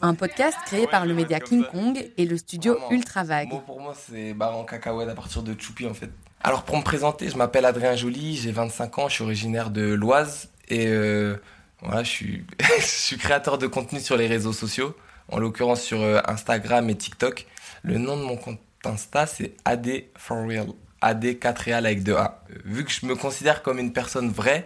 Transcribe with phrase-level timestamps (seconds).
[0.00, 3.50] Un podcast créé par le média King Kong et le studio Ultra Vague.
[3.66, 6.10] pour moi, c'est barre en cacahuète à partir de Choupi en fait.
[6.44, 9.92] Alors pour me présenter, je m'appelle Adrien Joly, j'ai 25 ans, je suis originaire de
[9.92, 11.36] l'Oise et euh,
[11.80, 12.44] voilà, je suis,
[12.78, 14.96] je suis créateur de contenu sur les réseaux sociaux,
[15.28, 17.46] en l'occurrence sur euh, Instagram et TikTok.
[17.82, 20.66] Le nom de mon compte Insta, c'est AD for real.
[21.00, 22.42] AD 4 real avec 2 A.
[22.64, 24.64] Vu que je me considère comme une personne vraie,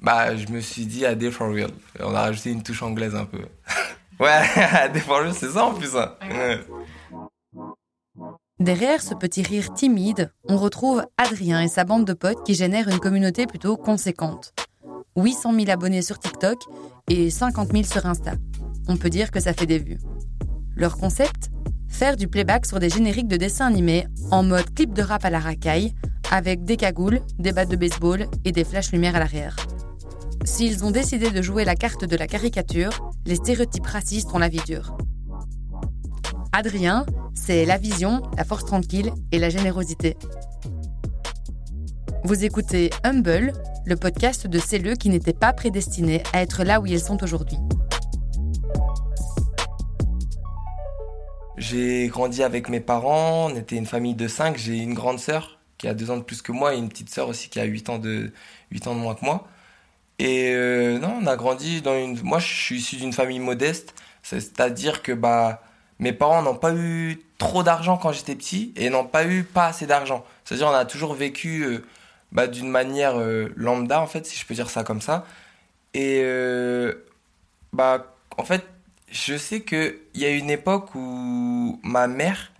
[0.00, 1.70] bah je me suis dit AD for real.
[2.00, 3.38] On a rajouté une touche anglaise un peu.
[4.20, 5.96] ouais, for real, c'est ça en plus.
[5.96, 6.14] Hein.
[8.58, 12.88] Derrière ce petit rire timide, on retrouve Adrien et sa bande de potes qui génèrent
[12.88, 14.52] une communauté plutôt conséquente.
[15.16, 16.58] 800 000 abonnés sur TikTok
[17.08, 18.32] et 50 000 sur Insta.
[18.88, 19.98] On peut dire que ça fait des vues.
[20.76, 21.50] Leur concept?
[21.88, 25.30] Faire du playback sur des génériques de dessins animés en mode clip de rap à
[25.30, 25.94] la racaille,
[26.30, 29.56] avec des cagoules, des battes de baseball et des flashs lumière à l'arrière.
[30.50, 34.48] S'ils ont décidé de jouer la carte de la caricature, les stéréotypes racistes ont la
[34.48, 34.98] vie dure.
[36.52, 40.16] Adrien, c'est la vision, la force tranquille et la générosité.
[42.24, 43.52] Vous écoutez Humble,
[43.86, 47.58] le podcast de celles qui n'étaient pas prédestinés à être là où ils sont aujourd'hui.
[51.58, 55.60] J'ai grandi avec mes parents, on était une famille de cinq, j'ai une grande sœur
[55.78, 57.64] qui a deux ans de plus que moi et une petite sœur aussi qui a
[57.64, 58.32] huit ans de,
[58.72, 59.46] 8 ans de moins que moi.
[60.20, 62.20] Et euh, non, on a grandi dans une...
[62.22, 65.62] Moi, je suis issu d'une famille modeste, c'est-à-dire que bah
[65.98, 69.68] mes parents n'ont pas eu trop d'argent quand j'étais petit et n'ont pas eu pas
[69.68, 70.22] assez d'argent.
[70.44, 71.86] C'est-à-dire on a toujours vécu euh,
[72.32, 75.24] bah, d'une manière euh, lambda en fait, si je peux dire ça comme ça.
[75.94, 76.22] Et
[77.72, 78.64] bah en fait,
[79.10, 82.52] je sais qu'il y a une époque où ma mère,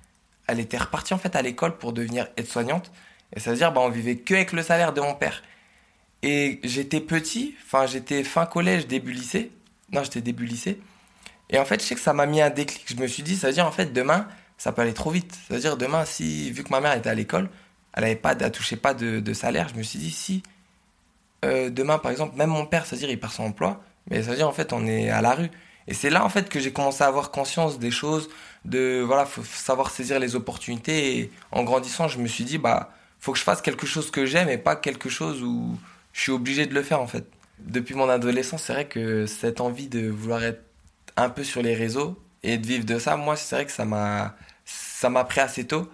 [0.46, 2.90] elle était repartie en fait à l'école pour devenir aide-soignante.
[3.36, 5.42] Et c'est-à-dire bah on vivait que avec le salaire de mon père.
[6.22, 9.50] Et j'étais petit, enfin j'étais fin collège, début lycée.
[9.92, 10.80] Non, j'étais début lycée.
[11.48, 12.84] Et en fait, je sais que ça m'a mis un déclic.
[12.86, 15.32] Je me suis dit, ça veut dire en fait, demain, ça peut aller trop vite.
[15.48, 17.48] Ça veut dire demain, si, vu que ma mère était à l'école,
[17.94, 20.42] elle avait pas, elle touchait pas de, salaire, je me suis dit, si,
[21.44, 24.22] euh, demain, par exemple, même mon père, ça veut dire, il perd son emploi, mais
[24.22, 25.50] ça veut dire, en fait, on est à la rue.
[25.88, 28.28] Et c'est là, en fait, que j'ai commencé à avoir conscience des choses,
[28.64, 31.18] de, voilà, faut savoir saisir les opportunités.
[31.18, 34.26] Et en grandissant, je me suis dit, bah, faut que je fasse quelque chose que
[34.26, 35.76] j'aime et pas quelque chose où
[36.12, 37.24] je suis obligé de le faire, en fait.
[37.58, 40.62] Depuis mon adolescence, c'est vrai que cette envie de vouloir être
[41.16, 43.84] un peu sur les réseaux et de vivre de ça, moi, c'est vrai que ça
[43.84, 44.34] m'a,
[44.64, 45.90] ça m'a pris assez tôt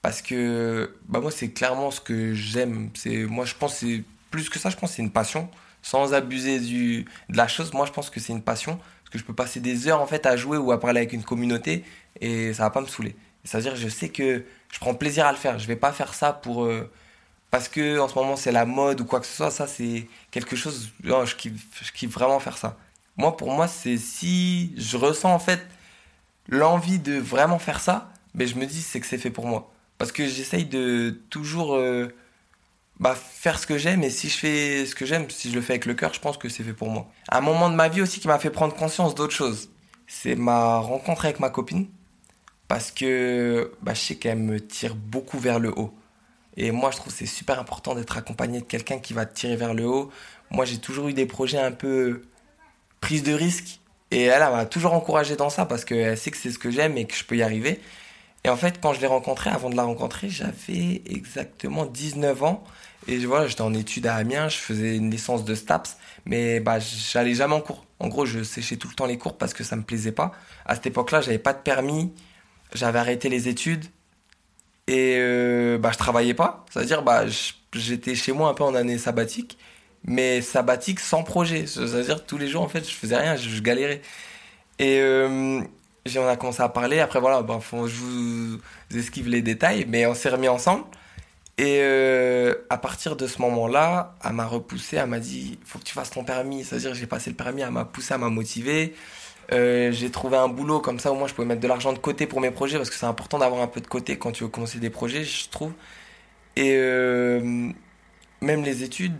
[0.00, 2.90] parce que, bah, moi, c'est clairement ce que j'aime.
[2.94, 5.48] C'est, moi, je pense, c'est plus que ça, je pense, c'est une passion.
[5.82, 9.18] Sans abuser du, de la chose, moi, je pense que c'est une passion parce que
[9.18, 11.84] je peux passer des heures, en fait, à jouer ou à parler avec une communauté
[12.20, 13.16] et ça va pas me saouler.
[13.44, 15.58] C'est-à-dire, je sais que je prends plaisir à le faire.
[15.58, 16.90] Je vais pas faire ça pour, euh,
[17.52, 19.50] parce que en ce moment c'est la mode ou quoi que ce soit.
[19.52, 20.90] Ça, c'est quelque chose,
[21.36, 22.78] kiffe, je kiffe vraiment faire ça.
[23.18, 25.60] Moi, pour moi, c'est si je ressens en fait
[26.48, 29.70] l'envie de vraiment faire ça, mais je me dis c'est que c'est fait pour moi.
[29.98, 32.08] Parce que j'essaye de toujours euh,
[33.00, 35.60] bah, faire ce que j'aime, et si je fais ce que j'aime, si je le
[35.60, 37.06] fais avec le cœur, je pense que c'est fait pour moi.
[37.28, 39.68] Un moment de ma vie aussi qui m'a fait prendre conscience d'autre chose,
[40.06, 41.86] c'est ma rencontre avec ma copine,
[42.66, 45.94] parce que bah, je sais qu'elle me tire beaucoup vers le haut.
[46.56, 49.56] Et moi, je trouve c'est super important d'être accompagné de quelqu'un qui va te tirer
[49.56, 50.10] vers le haut.
[50.50, 52.22] Moi, j'ai toujours eu des projets un peu
[53.00, 53.80] prise de risque.
[54.10, 56.98] Et elle, m'a toujours encouragé dans ça parce qu'elle sait que c'est ce que j'aime
[56.98, 57.80] et que je peux y arriver.
[58.44, 62.64] Et en fait, quand je l'ai rencontrée, avant de la rencontrer, j'avais exactement 19 ans.
[63.08, 66.78] Et voilà, j'étais en études à Amiens, je faisais une licence de STAPS, mais bah,
[66.78, 67.84] j'allais jamais en cours.
[67.98, 70.32] En gros, je séchais tout le temps les cours parce que ça me plaisait pas.
[70.66, 72.12] À cette époque-là, j'avais pas de permis,
[72.74, 73.86] j'avais arrêté les études
[74.92, 76.64] et euh, bah, je travaillais pas.
[76.70, 77.24] C'est-à-dire, bah,
[77.74, 79.58] j'étais chez moi un peu en année sabbatique
[80.04, 81.66] mais sabbatique sans projet.
[81.66, 84.02] C'est-à-dire tous les jours, en fait, je faisais rien, je, galérais.
[84.78, 85.60] Et euh,
[86.16, 87.00] on a commencé à parler.
[87.00, 88.60] Après, voilà, faut, je vous
[88.94, 90.84] esquive les détails, mais on s'est remis ensemble.
[91.58, 95.84] Et euh, à partir de ce moment-là, elle m'a repoussé, elle m'a dit faut que
[95.84, 96.64] tu fasses ton permis.
[96.64, 98.94] C'est-à-dire, j'ai passé le permis, elle m'a poussé, elle m'a motivé.
[99.52, 101.98] Euh, j'ai trouvé un boulot comme ça, au moins je pouvais mettre de l'argent de
[101.98, 104.44] côté pour mes projets, parce que c'est important d'avoir un peu de côté quand tu
[104.44, 105.72] veux commencer des projets, je trouve.
[106.56, 107.70] Et euh,
[108.40, 109.14] même les études,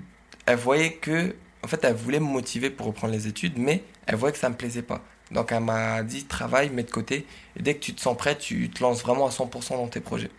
[0.46, 1.34] elle voyait que,
[1.64, 4.48] en fait, elle voulait me motiver pour reprendre les études, mais elle voyait que ça
[4.50, 5.02] me plaisait pas.
[5.30, 7.26] Donc elle m'a dit travaille, mets de côté,
[7.56, 10.00] et dès que tu te sens prêt, tu te lances vraiment à 100% dans tes
[10.00, 10.30] projets.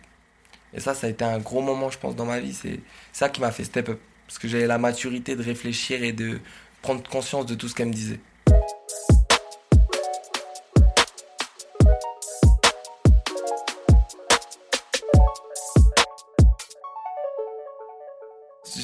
[0.74, 2.52] Et ça, ça a été un gros moment, je pense, dans ma vie.
[2.54, 2.80] C'est
[3.12, 4.00] ça qui m'a fait step up.
[4.26, 6.40] Parce que j'avais la maturité de réfléchir et de
[6.82, 8.20] prendre conscience de tout ce qu'elle me disait.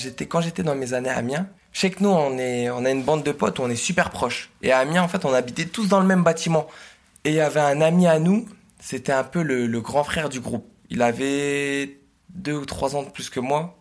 [0.00, 2.84] J'étais quand j'étais dans mes années à Amiens, je sais que nous, on, est, on
[2.84, 4.50] a une bande de potes où on est super proches.
[4.62, 6.66] Et à Amiens, en fait, on habitait tous dans le même bâtiment.
[7.24, 8.48] Et il y avait un ami à nous,
[8.80, 10.66] c'était un peu le, grand frère du groupe.
[10.88, 11.98] Il avait
[12.30, 13.76] deux ou trois ans de plus que moi.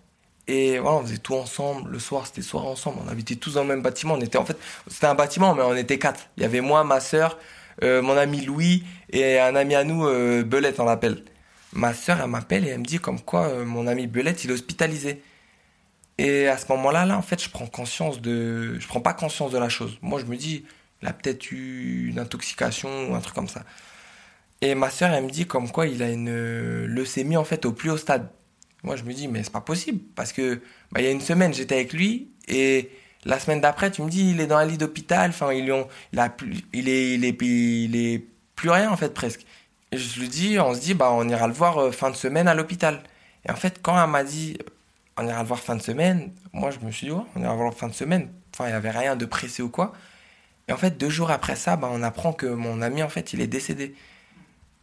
[0.47, 1.89] Et voilà, on faisait tout ensemble.
[1.91, 2.99] Le soir, c'était soir ensemble.
[3.05, 4.15] On habitait tous dans le même bâtiment.
[4.15, 4.57] On était, en fait,
[4.87, 6.27] c'était un bâtiment, mais on était quatre.
[6.37, 7.37] Il y avait moi, ma sœur,
[7.83, 11.23] euh, mon ami Louis et un ami à nous, euh, Belette, on l'appelle.
[11.73, 14.49] Ma sœur, elle m'appelle et elle me dit comme quoi euh, mon ami Belette, il
[14.49, 15.21] est hospitalisé.
[16.19, 19.51] Et à ce moment-là, là, en fait, je prends conscience de, je prends pas conscience
[19.51, 19.97] de la chose.
[20.01, 20.65] Moi, je me dis,
[21.01, 23.63] il a peut-être eu une intoxication ou un truc comme ça.
[24.59, 27.71] Et ma sœur, elle me dit comme quoi il a une leucémie en fait au
[27.71, 28.29] plus haut stade.
[28.83, 30.55] Moi, je me dis, mais c'est pas possible parce que
[30.91, 32.89] bah, il y a une semaine, j'étais avec lui et
[33.23, 35.29] la semaine d'après, tu me dis, il est dans un lit d'hôpital.
[35.29, 38.25] Enfin, ils ont, il a plus, il est, il est
[38.55, 39.45] plus rien en fait presque.
[39.93, 42.15] Et je lui dis, on se dit, bah, on ira le voir euh, fin de
[42.17, 43.03] semaine à l'hôpital.
[43.45, 44.57] Et en fait, quand elle m'a dit,
[45.19, 47.57] on ira le voir fin de semaine, moi, je me suis dit, on ira le
[47.57, 48.29] voir fin de semaine.
[48.53, 49.93] Enfin, il y avait rien de pressé ou quoi.
[50.67, 53.33] Et en fait, deux jours après ça, bah, on apprend que mon ami, en fait,
[53.33, 53.95] il est décédé.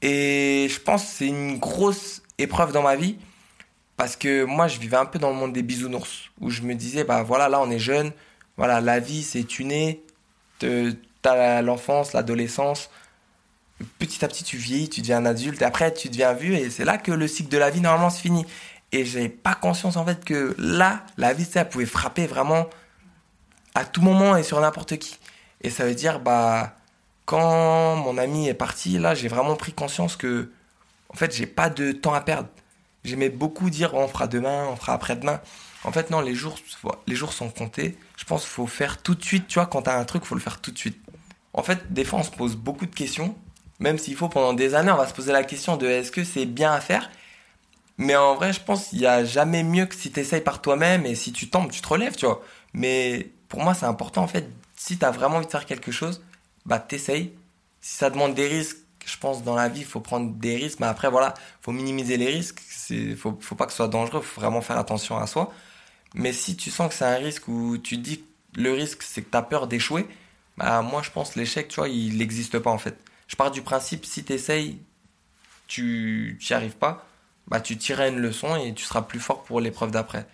[0.02, 3.16] Et je pense que c'est une grosse épreuve dans ma vie
[3.96, 6.74] parce que moi, je vivais un peu dans le monde des bisounours où je me
[6.74, 8.12] disais, bah voilà, là, on est jeune,
[8.56, 10.02] voilà, la vie, c'est tu nais,
[11.22, 12.90] t'as l'enfance, l'adolescence,
[13.98, 16.84] petit à petit, tu vieillis, tu deviens un adulte, après, tu deviens vieux, et c'est
[16.84, 18.44] là que le cycle de la vie, normalement, se finit.
[18.96, 22.66] Et j'avais pas conscience, en fait, que là, la vie, ça pouvait frapper vraiment
[23.74, 25.18] à tout moment et sur n'importe qui.
[25.60, 26.76] Et ça veut dire, bah,
[27.26, 30.50] quand mon ami est parti, là, j'ai vraiment pris conscience que,
[31.10, 32.48] en fait, j'ai pas de temps à perdre.
[33.04, 35.42] J'aimais beaucoup dire, on fera demain, on fera après-demain.
[35.84, 36.58] En fait, non, les jours,
[37.06, 37.98] les jours sont comptés.
[38.16, 39.46] Je pense qu'il faut faire tout de suite.
[39.46, 40.98] Tu vois, quand t'as un truc, faut le faire tout de suite.
[41.52, 43.36] En fait, des fois, on se pose beaucoup de questions.
[43.78, 46.24] Même s'il faut, pendant des années, on va se poser la question de est-ce que
[46.24, 47.10] c'est bien à faire?
[47.98, 50.60] Mais en vrai, je pense qu'il n'y a jamais mieux que si tu essayes par
[50.60, 52.42] toi-même et si tu tombes, tu te relèves, tu vois.
[52.74, 55.92] Mais pour moi, c'est important, en fait, si tu as vraiment envie de faire quelque
[55.92, 56.22] chose,
[56.66, 57.32] bah t'essayes.
[57.80, 60.80] Si ça demande des risques, je pense dans la vie, il faut prendre des risques.
[60.80, 62.60] Mais après, voilà, faut minimiser les risques.
[62.90, 65.52] Il faut, faut pas que ce soit dangereux, faut vraiment faire attention à soi.
[66.14, 69.22] Mais si tu sens que c'est un risque ou tu dis que le risque, c'est
[69.22, 70.06] que tu as peur d'échouer,
[70.56, 72.96] bah moi, je pense l'échec, tu vois, il n'existe pas en fait.
[73.28, 74.78] Je pars du principe, si tu essayes,
[75.66, 77.06] tu n'y arrives pas,
[77.48, 80.26] bah tu tireras une leçon et tu seras plus fort pour l'épreuve d'après.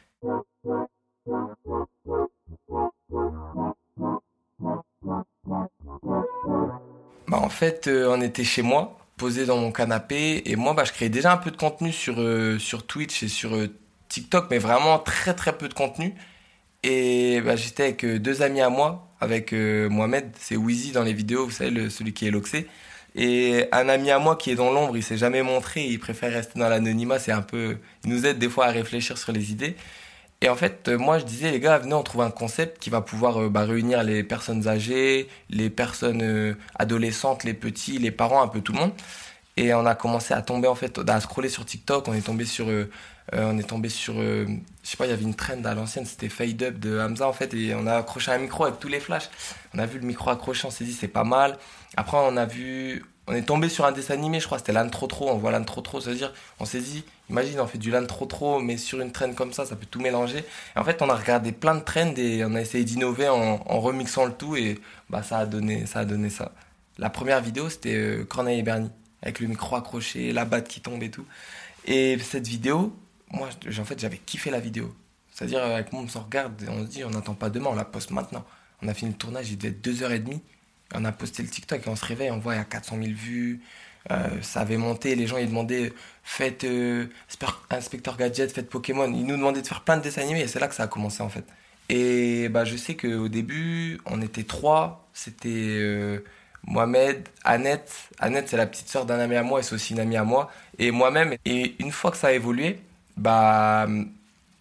[7.32, 10.84] Bah, en fait, euh, on était chez moi, posé dans mon canapé, et moi, bah,
[10.84, 13.68] je créais déjà un peu de contenu sur, euh, sur Twitch et sur euh,
[14.08, 16.14] TikTok, mais vraiment très très peu de contenu.
[16.82, 21.44] Et bah, j'étais avec deux amis à moi, avec Mohamed, c'est Wheezy dans les vidéos,
[21.46, 22.68] vous savez, celui qui est loxé.
[23.14, 26.32] Et un ami à moi qui est dans l'ombre, il s'est jamais montré, il préfère
[26.32, 29.52] rester dans l'anonymat, c'est un peu, il nous aide des fois à réfléchir sur les
[29.52, 29.76] idées.
[30.42, 32.90] Et en fait, euh, moi, je disais, les gars, venez, on trouve un concept qui
[32.90, 38.10] va pouvoir euh, bah, réunir les personnes âgées, les personnes euh, adolescentes, les petits, les
[38.10, 38.92] parents, un peu tout le monde.
[39.56, 42.08] Et on a commencé à tomber, en fait, à scroller sur TikTok.
[42.08, 42.66] On est tombé sur,
[43.32, 44.46] on est tombé sur, je
[44.82, 47.34] sais pas, il y avait une trend à l'ancienne, c'était Fade Up de Hamza, en
[47.34, 47.52] fait.
[47.54, 49.28] Et on a accroché un micro avec tous les flashs.
[49.74, 51.58] On a vu le micro accroché, on s'est dit, c'est pas mal.
[51.96, 54.90] Après, on a vu, on est tombé sur un dessin animé, je crois, c'était l'âne
[54.90, 58.06] trop on voit l'âne trop trop, c'est-à-dire, on s'est dit, imagine, on fait du l'âne
[58.06, 60.38] trop trop, mais sur une traîne comme ça, ça peut tout mélanger.
[60.74, 63.80] Et en fait, on a regardé plein de trends et on a essayé d'innover en,
[63.80, 64.80] remixant le tout et
[65.10, 66.00] bah, ça a donné ça.
[66.00, 66.52] A donné ça.
[66.98, 68.90] La première vidéo, c'était euh, Corneille et Bernie,
[69.22, 71.26] avec le micro accroché, la batte qui tombe et tout.
[71.86, 72.94] Et cette vidéo,
[73.30, 73.48] moi,
[73.80, 74.94] en fait, j'avais kiffé la vidéo.
[75.32, 77.74] C'est-à-dire, avec moi, on se regarde et on se dit, on n'attend pas demain, on
[77.74, 78.44] la poste maintenant.
[78.82, 80.40] On a fini le tournage, il devait être 2h30
[80.94, 82.96] on a posté le TikTok et on se réveille, on voit il y a 400
[83.02, 83.60] 000 vues.
[84.10, 85.92] Euh, ça avait monté, les gens ils demandaient
[86.24, 87.06] faites euh,
[87.70, 89.06] Inspecteur Gadget, faites Pokémon.
[89.06, 90.88] Ils nous demandaient de faire plein de dessins animés et c'est là que ça a
[90.88, 91.44] commencé en fait.
[91.88, 95.06] Et bah, je sais qu'au début, on était trois.
[95.12, 96.24] C'était euh,
[96.66, 97.92] Mohamed, Annette.
[98.18, 100.24] Annette, c'est la petite sœur d'un ami à moi et c'est aussi une amie à
[100.24, 100.50] moi.
[100.78, 101.34] Et moi-même.
[101.44, 102.80] Et une fois que ça a évolué,
[103.16, 103.86] bah,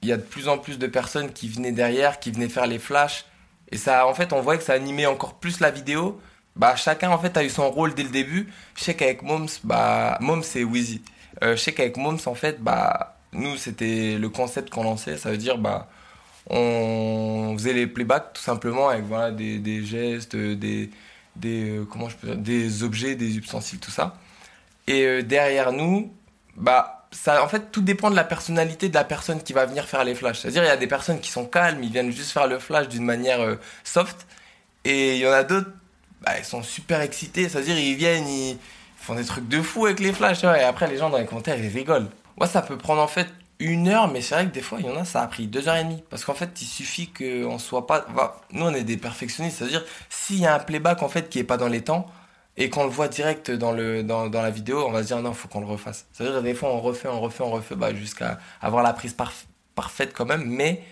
[0.01, 2.67] il y a de plus en plus de personnes qui venaient derrière, qui venaient faire
[2.67, 3.25] les flashs.
[3.71, 6.19] Et ça, en fait, on voyait que ça animait encore plus la vidéo.
[6.55, 8.49] Bah, chacun, en fait, a eu son rôle dès le début.
[8.75, 11.01] Je sais qu'avec Moms, bah, Moms, c'est Wheezy.
[11.43, 15.17] Euh, je sais qu'avec Moms, en fait, bah, nous, c'était le concept qu'on lançait.
[15.17, 15.87] Ça veut dire, bah,
[16.49, 20.89] on faisait les playbacks tout simplement avec voilà, des, des gestes, des,
[21.35, 24.17] des, euh, comment je peux dire, des objets, des ustensiles, tout ça.
[24.87, 26.13] Et euh, derrière nous,
[26.57, 29.87] bah, ça, en fait, tout dépend de la personnalité de la personne qui va venir
[29.87, 30.39] faire les flashs.
[30.39, 32.87] C'est-à-dire, il y a des personnes qui sont calmes, ils viennent juste faire le flash
[32.87, 34.25] d'une manière euh, soft.
[34.85, 35.71] Et il y en a d'autres,
[36.21, 37.49] bah, ils sont super excités.
[37.49, 38.57] C'est-à-dire, ils viennent, ils
[38.95, 40.43] font des trucs de fou avec les flashs.
[40.43, 42.09] et après, les gens dans les commentaires, ils rigolent.
[42.37, 43.27] Moi, ça peut prendre en fait
[43.59, 45.47] une heure, mais c'est vrai que des fois, il y en a, ça a pris
[45.47, 46.03] deux heures et demie.
[46.09, 48.05] Parce qu'en fait, il suffit qu'on soit pas.
[48.51, 51.43] nous, on est des perfectionnistes, c'est-à-dire, s'il y a un playback en fait qui est
[51.43, 52.07] pas dans les temps,
[52.57, 55.21] et qu'on le voit direct dans, le, dans, dans, la vidéo, on va se dire
[55.21, 56.05] non, faut qu'on le refasse.
[56.11, 59.15] C'est-à-dire, des fois, on refait, on refait, on refait, bah, jusqu'à avoir la prise
[59.75, 60.43] parfaite quand même.
[60.45, 60.83] Mais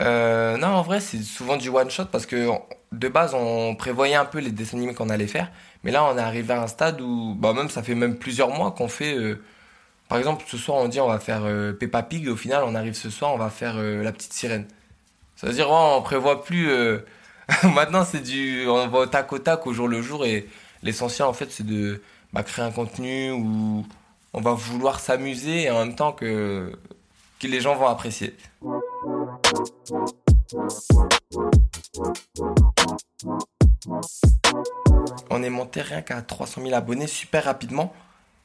[0.00, 2.50] euh, non, en vrai, c'est souvent du one shot parce que
[2.92, 5.50] de base, on prévoyait un peu les dessins animés qu'on allait faire.
[5.84, 8.50] Mais là, on est arrivé à un stade où, bah, même ça fait même plusieurs
[8.50, 9.16] mois qu'on fait.
[9.16, 9.40] Euh,
[10.08, 12.26] par exemple, ce soir, on dit on va faire euh, Peppa Pig.
[12.26, 14.66] Et au final, on arrive ce soir, on va faire La Petite Sirène.
[15.36, 16.70] Ça veut dire, on prévoit plus.
[17.62, 18.66] Maintenant, c'est du.
[18.68, 20.48] On va au tac au tac au jour le jour et
[20.82, 23.86] L'essentiel, en fait, c'est de bah, créer un contenu où
[24.32, 26.72] on va vouloir s'amuser et en même temps que,
[27.42, 28.36] les gens vont apprécier.
[35.30, 37.92] On est monté rien qu'à 300 000 abonnés super rapidement.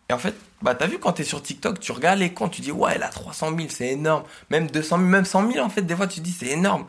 [0.09, 2.61] Et en fait, bah, t'as vu quand t'es sur TikTok, tu regardes les comptes, tu
[2.61, 4.23] dis ouais, elle a 300 000, c'est énorme.
[4.49, 6.85] Même 200 000, même 100 000, en fait, des fois tu dis c'est énorme.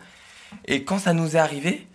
[0.67, 1.87] Et quand ça nous est arrivé,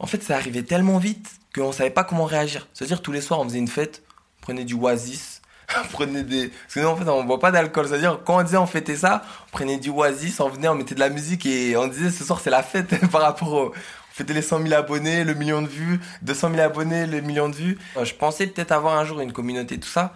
[0.00, 2.66] en fait, ça arrivait tellement vite qu'on savait pas comment réagir.
[2.72, 4.02] C'est-à-dire, tous les soirs, on faisait une fête,
[4.38, 5.42] on prenait du oasis,
[5.92, 6.48] prenait des.
[6.48, 7.86] Parce que nous, en fait, on boit pas d'alcool.
[7.86, 10.94] C'est-à-dire, quand on disait on fêtait ça, on prenait du oasis, on venait, on mettait
[10.94, 13.66] de la musique et on disait ce soir, c'est la fête par rapport au.
[13.68, 17.48] On fêtait les 100 000 abonnés, le million de vues, 200 000 abonnés, le million
[17.48, 17.78] de vues.
[18.02, 20.14] Je pensais peut-être avoir un jour une communauté, tout ça.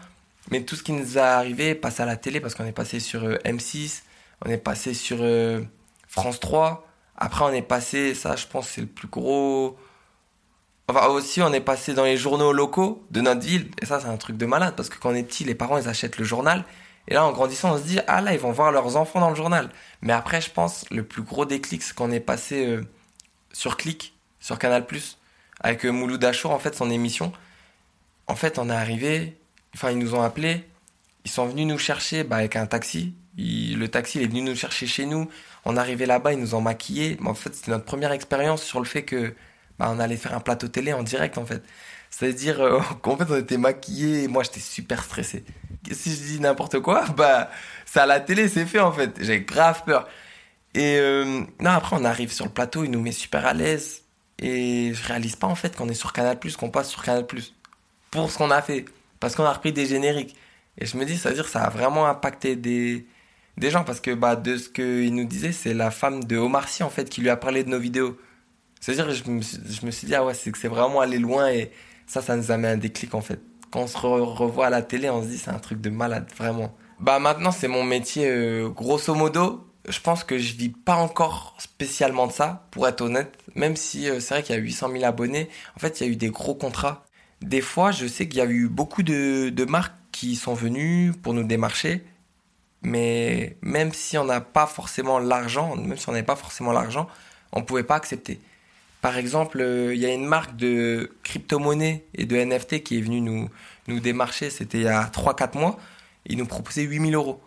[0.50, 3.00] Mais tout ce qui nous est arrivé passe à la télé parce qu'on est passé
[3.00, 4.02] sur euh, M6,
[4.44, 5.62] on est passé sur euh,
[6.08, 6.86] France 3.
[7.16, 9.78] Après, on est passé, ça, je pense, c'est le plus gros
[10.88, 13.70] Enfin, aussi, on est passé dans les journaux locaux de notre ville.
[13.80, 14.74] Et ça, c'est un truc de malade.
[14.76, 16.64] Parce que quand on est petit, les parents, ils achètent le journal.
[17.08, 19.30] Et là, en grandissant, on se dit, ah là, ils vont voir leurs enfants dans
[19.30, 19.70] le journal.
[20.02, 22.84] Mais après, je pense, le plus gros déclic, c'est qu'on est passé euh,
[23.52, 24.86] sur Click, sur Canal+,
[25.60, 27.32] avec euh, Mouloud Achour, en fait, son émission.
[28.26, 29.38] En fait, on est arrivé,
[29.74, 30.66] enfin, ils nous ont appelés,
[31.24, 33.14] ils sont venus nous chercher bah, avec un taxi.
[33.36, 35.28] Le taxi, il est venu nous chercher chez nous.
[35.64, 37.16] On arrivé là-bas, ils nous ont maquillés.
[37.20, 39.34] Mais en fait, c'était notre première expérience sur le fait que
[39.78, 41.62] bah, on allait faire un plateau télé en direct en fait.
[42.10, 45.44] C'est-à-dire euh, qu'en fait on était maquillés et moi j'étais super stressé.
[45.90, 47.50] Si je dis n'importe quoi, bah
[47.86, 49.10] c'est à la télé, c'est fait en fait.
[49.20, 50.08] J'ai grave peur.
[50.74, 54.02] Et euh, non, après on arrive sur le plateau, il nous met super à l'aise
[54.38, 57.26] et je réalise pas en fait qu'on est sur Canal+, qu'on passe sur Canal+.
[58.10, 58.84] Pour ce qu'on a fait,
[59.20, 60.36] parce qu'on a repris des génériques.
[60.78, 63.06] Et je me dis, ça veut dire que ça a vraiment impacté des,
[63.56, 66.68] des gens parce que bah, de ce qu'il nous disait, c'est la femme de Omar
[66.68, 68.18] Sy en fait qui lui a parlé de nos vidéos.
[68.80, 71.48] C'est-à-dire, je me, je me suis dit, ah ouais, c'est que c'est vraiment aller loin
[71.50, 71.70] et
[72.06, 73.40] ça, ça nous a mis un déclic en fait.
[73.70, 76.26] Quand on se revoit à la télé, on se dit, c'est un truc de malade,
[76.36, 76.74] vraiment.
[77.00, 79.66] Bah maintenant, c'est mon métier, euh, grosso modo.
[79.88, 83.36] Je pense que je vis pas encore spécialement de ça, pour être honnête.
[83.54, 86.10] Même si euh, c'est vrai qu'il y a 800 000 abonnés, en fait, il y
[86.10, 87.04] a eu des gros contrats.
[87.42, 91.12] Des fois, je sais qu'il y a eu beaucoup de, de marques qui sont venues
[91.22, 92.04] pour nous démarcher.
[92.84, 97.08] Mais même si on n'a pas forcément l'argent, même si on n'avait pas forcément l'argent,
[97.52, 98.38] on pouvait pas accepter.
[99.00, 103.00] Par exemple, euh, il y a une marque de crypto-monnaie et de NFT qui est
[103.00, 103.50] venue nous,
[103.86, 105.78] nous démarcher, c'était il y a 3-4 mois.
[106.26, 107.40] Ils nous proposaient 8000 euros.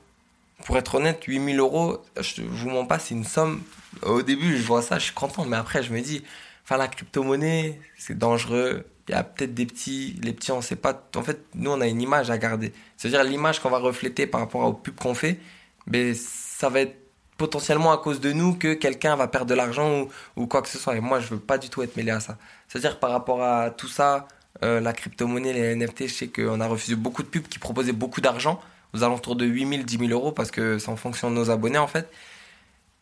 [0.65, 3.61] Pour être honnête, 8000 euros, je vous mens pas, c'est une somme.
[4.03, 6.23] Au début, je vois ça, je suis content, mais après, je me dis,
[6.63, 8.85] enfin, la crypto-monnaie, c'est dangereux.
[9.07, 11.07] Il y a peut-être des petits, les petits, on sait pas.
[11.15, 12.73] En fait, nous, on a une image à garder.
[12.97, 15.39] C'est-à-dire l'image qu'on va refléter par rapport au pub qu'on fait,
[15.85, 16.95] mais ça va être
[17.37, 20.77] potentiellement à cause de nous que quelqu'un va perdre de l'argent ou, quoi que ce
[20.77, 20.97] soit.
[20.97, 22.37] Et moi, je veux pas du tout être mêlé à ça.
[22.67, 24.27] C'est-à-dire par rapport à tout ça,
[24.63, 27.93] euh, la crypto-monnaie, les NFT, je sais qu'on a refusé beaucoup de pubs qui proposaient
[27.93, 28.59] beaucoup d'argent,
[28.93, 31.77] aux alentours de 8000, 10 000 euros, parce que c'est en fonction de nos abonnés
[31.77, 32.09] en fait.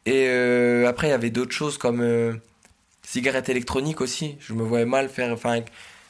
[0.06, 2.34] Et euh, après, il y avait d'autres choses comme euh,
[3.02, 4.38] cigarettes électroniques aussi.
[4.40, 5.38] Je me voyais mal faire,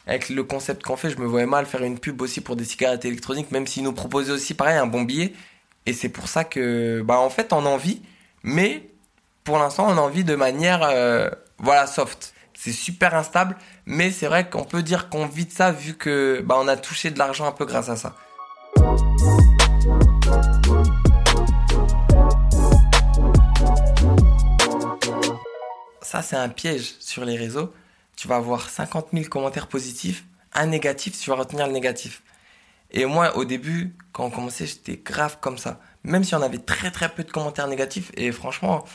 [0.07, 2.65] avec, le concept qu'on fait, je me voyais mal faire une pub aussi pour des
[2.65, 5.33] cigarettes électroniques, même s'ils nous proposaient aussi, pareil, un bon billet.
[5.85, 8.01] Et c'est pour ça que, bah, en fait, en envie,
[8.43, 8.89] mais
[9.43, 12.33] pour l'instant, on a envie de manière euh, voilà soft.
[12.53, 16.41] C'est super instable, mais c'est vrai qu'on peut dire qu'on vit de ça vu que
[16.43, 18.15] bah, on a touché de l'argent un peu grâce à ça.
[26.01, 27.73] Ça, c'est un piège sur les réseaux.
[28.15, 32.23] Tu vas avoir 50 000 commentaires positifs, un négatif, tu vas retenir le négatif.
[32.91, 36.59] Et moi, au début, quand on commençait, j'étais grave comme ça même si on avait
[36.59, 38.11] très très peu de commentaires négatifs.
[38.15, 38.85] Et franchement,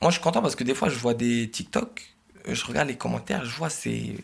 [0.00, 2.14] moi je suis content parce que des fois je vois des TikTok,
[2.48, 4.16] je regarde les commentaires, je vois c'est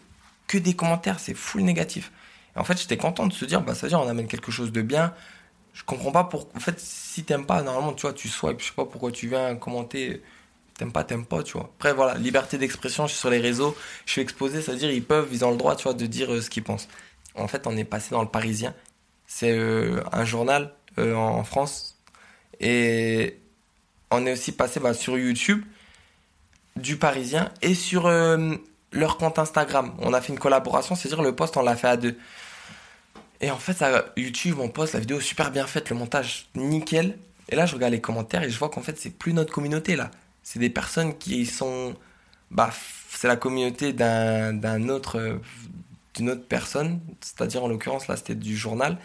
[0.46, 2.12] que des commentaires, c'est full négatif.
[2.56, 4.50] Et en fait, j'étais content de se dire, bah ça veut dire on amène quelque
[4.50, 5.12] chose de bien.
[5.74, 6.56] Je comprends pas pourquoi.
[6.56, 9.28] En fait, si t'aimes pas, normalement, tu vois, tu swipes, je sais pas pourquoi tu
[9.28, 10.22] viens commenter.
[10.78, 11.70] T'aimes pas, t'aimes pas, tu vois.
[11.76, 15.28] Après, voilà, liberté d'expression, je suis sur les réseaux, je suis exposé, c'est-à-dire ils peuvent,
[15.32, 16.88] ils ont le droit, tu vois, de dire euh, ce qu'ils pensent.
[17.34, 18.74] En fait, on est passé dans le Parisien.
[19.26, 21.96] C'est euh, un journal en France
[22.60, 23.38] Et
[24.10, 25.62] on est aussi passé bah, sur YouTube
[26.76, 28.54] du Parisien et sur euh,
[28.92, 29.94] leur compte Instagram.
[29.98, 32.16] On a fait une collaboration, c'est-à-dire le post, on l'a fait à deux.
[33.40, 37.18] Et en fait, ça, YouTube, on poste la vidéo super bien faite, le montage nickel.
[37.48, 39.96] Et là, je regarde les commentaires et je vois qu'en fait, c'est plus notre communauté
[39.96, 40.10] là.
[40.50, 41.94] C'est des personnes qui sont.
[42.50, 42.70] Bah,
[43.10, 45.40] c'est la communauté d'un autre.
[46.14, 48.96] d'une autre personne, c'est-à-dire en l'occurrence, là, c'était du journal,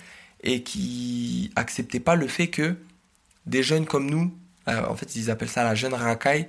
[0.42, 2.78] et qui acceptait pas le fait que
[3.46, 4.34] des jeunes comme nous,
[4.70, 6.48] euh, en fait, ils appellent ça la jeune racaille,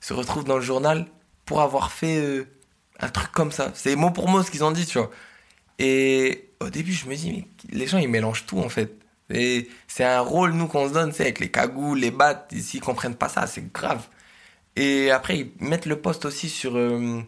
[0.00, 1.06] se retrouvent dans le journal
[1.44, 2.46] pour avoir fait euh,
[3.00, 3.72] un truc comme ça.
[3.74, 5.10] C'est mot pour mot ce qu'ils ont dit, tu vois.
[5.80, 8.94] Et au début, je me dis, mais les gens, ils mélangent tout, en fait.
[9.28, 12.54] Et c'est un rôle, nous, qu'on se donne, c'est avec les cagoules, les battes.
[12.56, 14.06] S'ils comprennent pas ça, c'est grave.
[14.76, 17.20] Et après, ils mettent le post aussi sur, euh,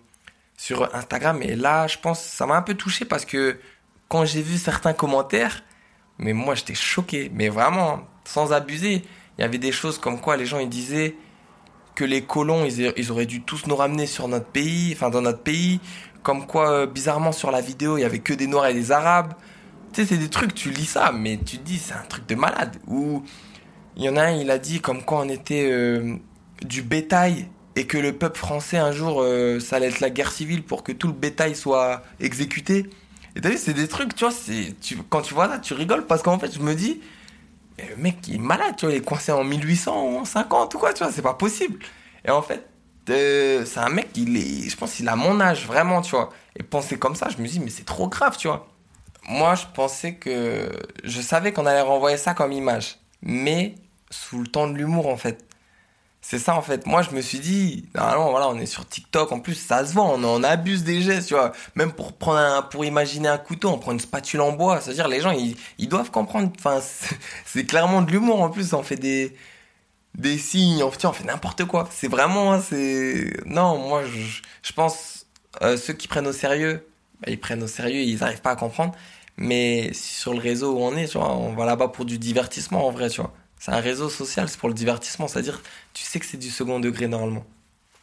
[0.57, 1.43] sur Instagram.
[1.43, 3.59] Et là, je pense, ça m'a un peu touché parce que
[4.09, 5.63] quand j'ai vu certains commentaires,
[6.19, 7.31] mais moi, j'étais choqué.
[7.33, 9.03] Mais vraiment, sans abuser.
[9.39, 11.15] Il y avait des choses comme quoi les gens, ils disaient
[11.95, 15.23] que les colons, ils, ils auraient dû tous nous ramener sur notre pays, enfin, dans
[15.23, 15.81] notre pays
[16.23, 18.93] comme quoi, euh, bizarrement, sur la vidéo, il y avait que des Noirs et des
[18.93, 19.33] Arabes.
[19.93, 22.27] Tu sais, c'est des trucs, tu lis ça, mais tu te dis, c'est un truc
[22.27, 22.77] de malade.
[22.87, 23.23] Ou
[23.97, 26.17] il y en a un, il a dit comme quoi on était euh,
[26.63, 30.33] du bétail et que le peuple français, un jour, euh, ça allait être la guerre
[30.33, 32.91] civile pour que tout le bétail soit exécuté.
[33.37, 34.75] Et t'as vu, c'est des trucs, tu vois, c'est,
[35.09, 37.01] quand tu vois ça, tu rigoles parce qu'en fait, je me dis,
[37.79, 41.05] le mec, il est malade, tu vois, il est coincé en 1850 ou quoi, tu
[41.05, 41.79] vois, c'est pas possible.
[42.25, 42.67] Et en fait,
[43.07, 46.31] c'est un mec, est, je pense qu'il a mon âge, vraiment, tu vois.
[46.57, 48.69] Et penser comme ça, je me dis, mais c'est trop grave, tu vois.
[49.29, 50.71] Moi, je pensais que.
[51.05, 52.99] Je savais qu'on allait renvoyer ça comme image.
[53.23, 53.75] Mais
[54.11, 55.45] sous le temps de l'humour, en fait.
[56.21, 56.87] C'est ça, en fait.
[56.87, 59.33] Moi, je me suis dit, normalement, voilà, on est sur TikTok.
[59.33, 60.15] En plus, ça se vend.
[60.15, 61.53] On, on abuse des gestes, tu vois.
[61.75, 64.81] Même pour prendre un, pour imaginer un couteau, on prend une spatule en bois.
[64.81, 66.51] C'est-à-dire, les gens, ils, doivent comprendre.
[66.59, 66.81] Enfin,
[67.47, 68.73] c'est clairement de l'humour, en plus.
[68.75, 69.35] On fait des,
[70.17, 71.89] des signes, on, on fait n'importe quoi.
[71.93, 73.33] C'est vraiment, hein, c'est...
[73.47, 75.27] Non, moi, je, je pense,
[75.63, 76.87] euh, ceux qui prennent au sérieux,
[77.21, 78.95] bah, ils prennent au sérieux, ils n'arrivent pas à comprendre.
[79.37, 82.87] Mais sur le réseau où on est, tu vois, on va là-bas pour du divertissement,
[82.87, 83.33] en vrai, tu vois.
[83.59, 85.61] C'est un réseau social, c'est pour le divertissement, c'est-à-dire,
[85.95, 87.45] tu sais que c'est du second degré, normalement.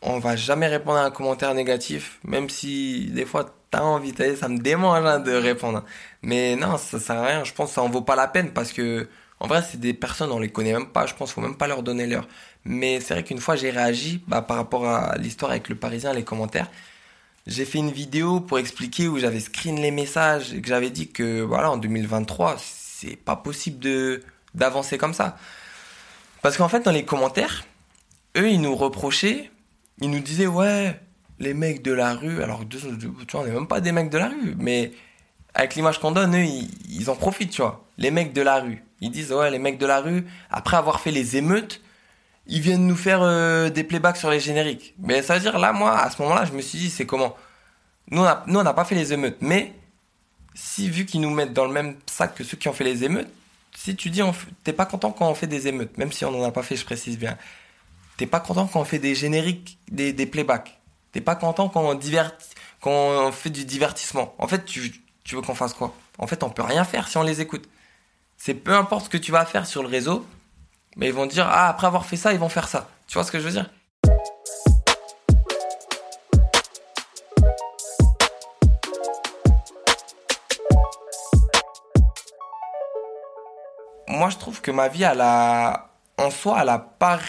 [0.02, 4.50] On va jamais répondre à un commentaire négatif, même si, des fois, t'as envie, ça
[4.50, 5.84] me démange hein, de répondre.
[6.22, 8.52] Mais non, ça sert à rien, je pense que ça en vaut pas la peine,
[8.52, 9.08] parce que
[9.40, 11.68] en vrai, c'est des personnes, on les connaît même pas, je pense, faut même pas
[11.68, 12.28] leur donner l'heure.
[12.64, 16.14] Mais c'est vrai qu'une fois, j'ai réagi bah, par rapport à l'histoire avec le Parisien,
[16.14, 16.70] les commentaires.
[17.48, 21.10] J'ai fait une vidéo pour expliquer où j'avais screen les messages et que j'avais dit
[21.10, 24.24] que, voilà, en 2023, c'est pas possible de,
[24.56, 25.38] d'avancer comme ça.
[26.42, 27.66] Parce qu'en fait, dans les commentaires,
[28.38, 29.52] eux, ils nous reprochaient,
[30.00, 31.00] ils nous disaient, ouais,
[31.40, 34.18] les mecs de la rue, alors, tu vois, on n'est même pas des mecs de
[34.18, 34.92] la rue, mais
[35.54, 37.86] avec l'image qu'on donne, eux, ils, en profitent, tu vois.
[37.98, 38.84] Les mecs de la rue.
[39.02, 41.82] Ils disent, ouais, les mecs de la rue, après avoir fait les émeutes,
[42.48, 44.94] ils viennent nous faire euh, des playbacks sur les génériques.
[45.00, 47.36] Mais ça veut dire, là, moi, à ce moment-là, je me suis dit, c'est comment?
[48.12, 49.38] Nous, on n'a pas fait les émeutes.
[49.42, 49.74] Mais,
[50.54, 53.04] si, vu qu'ils nous mettent dans le même sac que ceux qui ont fait les
[53.04, 53.30] émeutes,
[53.78, 54.22] si tu dis,
[54.64, 56.76] t'es pas content quand on fait des émeutes, même si on n'en a pas fait,
[56.76, 57.38] je précise bien,
[58.18, 60.80] t'es pas content quand on fait des génériques, des, des playbacks.
[61.12, 62.00] T'es pas content quand on,
[62.82, 64.36] quand on fait du divertissement.
[64.38, 65.96] En fait, tu, tu veux qu'on fasse quoi?
[66.18, 67.68] En fait, on peut rien faire si on les écoute.
[68.38, 70.26] C'est peu importe ce que tu vas faire sur le réseau,
[70.98, 72.90] mais ils vont dire ah après avoir fait ça, ils vont faire ça.
[73.08, 73.70] Tu vois ce que je veux dire?
[84.16, 87.20] Moi, je trouve que ma vie, elle a, en soi, elle a pas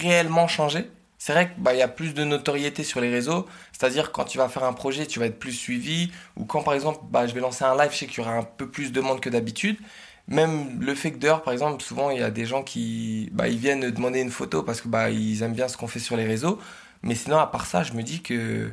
[0.00, 0.90] réellement changé.
[1.18, 4.38] C'est vrai qu'il bah, y a plus de notoriété sur les réseaux, c'est-à-dire quand tu
[4.38, 7.34] vas faire un projet, tu vas être plus suivi, ou quand par exemple bah, je
[7.34, 9.28] vais lancer un live, je sais qu'il y aura un peu plus de monde que
[9.28, 9.76] d'habitude,
[10.28, 13.48] même le fait que dehors, par exemple, souvent il y a des gens qui bah,
[13.48, 16.26] ils viennent demander une photo parce que ils aiment bien ce qu'on fait sur les
[16.26, 16.60] réseaux.
[17.02, 18.72] Mais sinon, à part ça, je me dis que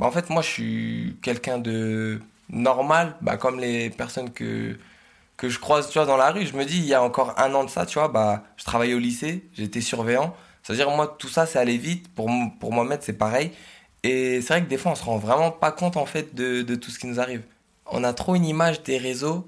[0.00, 4.76] en fait, moi je suis quelqu'un de normal, comme les personnes que,
[5.36, 6.46] que je croise tu vois, dans la rue.
[6.46, 8.64] Je me dis, il y a encore un an de ça, tu vois, bah, je
[8.64, 10.34] travaillais au lycée, j'étais surveillant.
[10.62, 12.08] C'est-à-dire, moi, tout ça, c'est aller vite.
[12.14, 13.52] Pour, pour Mohamed, c'est pareil.
[14.02, 16.62] Et c'est vrai que des fois, on se rend vraiment pas compte en fait de,
[16.62, 17.42] de tout ce qui nous arrive.
[17.86, 19.46] On a trop une image des réseaux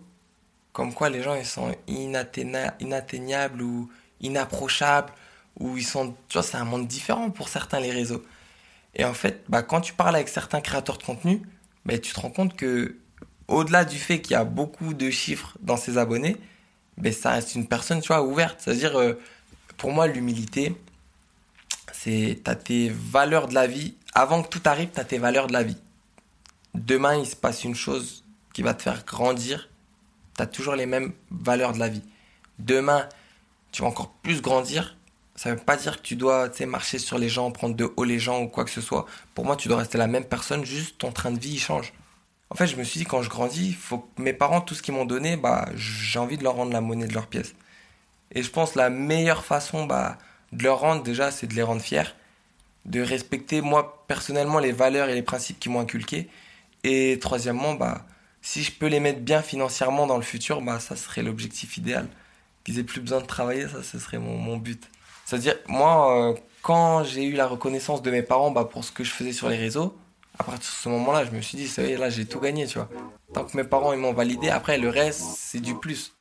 [0.76, 5.10] comme quoi les gens ils sont inatteignables ou inapprochables
[5.58, 8.22] ou ils sont tu vois c'est un monde différent pour certains les réseaux
[8.94, 11.40] et en fait bah quand tu parles avec certains créateurs de contenu
[11.86, 12.98] bah, tu te rends compte que
[13.48, 16.36] au-delà du fait qu'il y a beaucoup de chiffres dans ses abonnés
[16.98, 19.14] bah, ça reste une personne tu vois ouverte c'est à dire euh,
[19.76, 20.74] pour moi l'humilité
[21.92, 25.52] c'est t'as tes valeurs de la vie avant que tout arrive t'as tes valeurs de
[25.52, 25.78] la vie
[26.74, 29.68] demain il se passe une chose qui va te faire grandir
[30.36, 32.02] tu as toujours les mêmes valeurs de la vie.
[32.58, 33.08] Demain,
[33.72, 34.96] tu vas encore plus grandir.
[35.34, 38.18] Ça veut pas dire que tu dois marcher sur les gens, prendre de haut les
[38.18, 39.06] gens ou quoi que ce soit.
[39.34, 41.92] Pour moi, tu dois rester la même personne, juste ton train de vie il change.
[42.50, 44.82] En fait, je me suis dit, quand je grandis, faut que mes parents, tout ce
[44.82, 47.54] qu'ils m'ont donné, bah, j'ai envie de leur rendre la monnaie de leur pièce.
[48.32, 50.18] Et je pense la meilleure façon bah,
[50.52, 52.14] de leur rendre, déjà, c'est de les rendre fiers,
[52.84, 56.28] de respecter, moi, personnellement, les valeurs et les principes qu'ils m'ont inculqués.
[56.84, 58.06] Et troisièmement, bah,
[58.42, 62.06] si je peux les mettre bien financièrement dans le futur, bah, ça serait l'objectif idéal.
[62.64, 64.88] Qu'ils aient plus besoin de travailler, ça, ce serait mon, but.
[65.24, 69.02] C'est-à-dire, moi, euh, quand j'ai eu la reconnaissance de mes parents bah, pour ce que
[69.02, 69.98] je faisais sur les réseaux,
[70.38, 72.40] à partir de ce moment-là, je me suis dit, ça y est, là, j'ai tout
[72.40, 72.88] gagné, tu vois.
[73.32, 76.14] Tant que mes parents, ils m'ont validé, après, le reste, c'est du plus.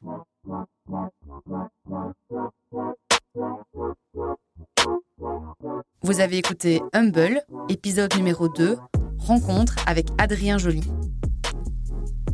[6.01, 8.78] Vous avez écouté Humble, épisode numéro 2,
[9.17, 10.84] rencontre avec Adrien Joly.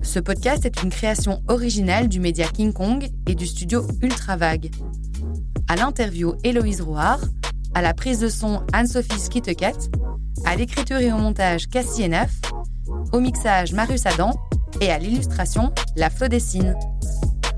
[0.04, 4.72] Ce podcast est une création originale du média King Kong et du studio Ultra Vague.
[5.68, 7.22] À l'interview Héloïse Rouard,
[7.74, 9.90] à la prise de son Anne-Sophie Skiteket,
[10.46, 12.32] à l'écriture et au montage Cassie Enaf,
[13.12, 14.32] au mixage Marius Adam
[14.80, 16.76] et à l'illustration La Flo Dessine.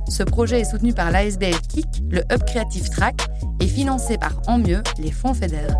[0.10, 3.16] Ce projet est soutenu par l'ASBL KIC, le Hub Creative Track,
[3.60, 5.78] et financé par En Mieux, les fonds fédères.